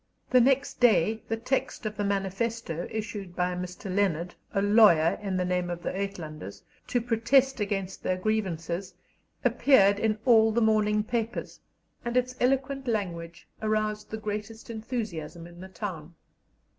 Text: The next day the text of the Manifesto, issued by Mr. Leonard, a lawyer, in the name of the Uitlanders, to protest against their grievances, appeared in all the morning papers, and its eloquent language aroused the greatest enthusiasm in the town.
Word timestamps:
The 0.31 0.41
next 0.41 0.79
day 0.79 1.21
the 1.29 1.37
text 1.37 1.85
of 1.85 1.95
the 1.95 2.03
Manifesto, 2.03 2.87
issued 2.89 3.35
by 3.35 3.53
Mr. 3.53 3.95
Leonard, 3.95 4.33
a 4.51 4.59
lawyer, 4.59 5.19
in 5.21 5.37
the 5.37 5.45
name 5.45 5.69
of 5.69 5.83
the 5.83 5.91
Uitlanders, 5.91 6.63
to 6.87 6.99
protest 7.01 7.59
against 7.59 8.01
their 8.01 8.17
grievances, 8.17 8.95
appeared 9.45 9.99
in 9.99 10.17
all 10.25 10.51
the 10.51 10.59
morning 10.59 11.03
papers, 11.03 11.59
and 12.03 12.17
its 12.17 12.33
eloquent 12.41 12.87
language 12.87 13.47
aroused 13.61 14.09
the 14.09 14.17
greatest 14.17 14.71
enthusiasm 14.71 15.45
in 15.45 15.61
the 15.61 15.69
town. 15.69 16.15